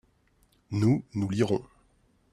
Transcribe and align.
nous, 0.71 1.05
nous 1.13 1.27
lirons. 1.29 1.63